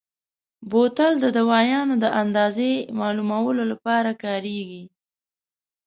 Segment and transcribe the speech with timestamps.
[0.69, 4.83] بوتل د دوایانو د اندازې معلومولو لپاره کارېږي.